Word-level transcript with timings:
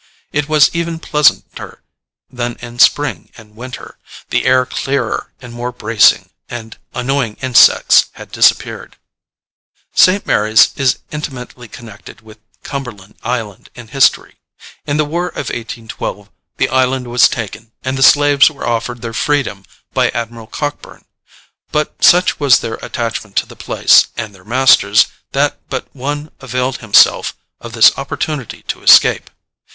It 0.31 0.49
was 0.49 0.71
even 0.73 0.97
pleasanter 0.97 1.83
than 2.27 2.57
in 2.59 2.79
spring 2.79 3.29
and 3.37 3.55
winter, 3.55 3.99
the 4.31 4.45
air 4.47 4.65
clearer 4.65 5.31
and 5.39 5.53
more 5.53 5.71
bracing, 5.71 6.31
and 6.49 6.75
annoying 6.95 7.37
insects 7.39 8.07
had 8.13 8.31
disappeared. 8.31 8.97
St. 9.93 10.25
Mary's 10.25 10.71
is 10.75 10.97
intimately 11.11 11.67
connected 11.67 12.21
with 12.21 12.39
Cumberland 12.63 13.15
Island 13.21 13.69
in 13.75 13.89
history. 13.89 14.37
In 14.87 14.97
the 14.97 15.05
war 15.05 15.27
of 15.27 15.49
1812 15.53 16.31
the 16.57 16.69
island 16.69 17.05
was 17.07 17.29
taken, 17.29 17.71
and 17.83 17.95
the 17.95 18.01
slaves 18.01 18.49
were 18.49 18.65
offered 18.65 19.03
their 19.03 19.13
freedom 19.13 19.65
by 19.93 20.09
Admiral 20.09 20.47
Cockburn; 20.47 21.05
but 21.71 22.03
such 22.03 22.39
was 22.39 22.61
their 22.61 22.79
attachment 22.81 23.35
to 23.35 23.45
the 23.45 23.55
place 23.55 24.07
and 24.17 24.33
their 24.33 24.43
masters 24.45 25.05
that 25.33 25.59
but 25.69 25.89
one 25.95 26.31
availed 26.39 26.77
himself 26.77 27.35
of 27.59 27.73
this 27.73 27.95
opportunity 27.99 28.63
to 28.63 28.81
escape. 28.81 29.29